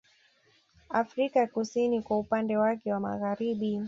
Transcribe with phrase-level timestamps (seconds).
[0.89, 3.79] Afrika kusini kwa upande wake wa magharibi